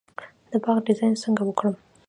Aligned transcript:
د 0.51 0.53
باغ 0.63 0.77
ډیزاین 0.85 1.13
څنګه 1.23 1.41
وکړم؟ 1.45 1.75